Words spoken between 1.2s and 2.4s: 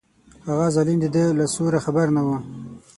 له سوره خبر نه و.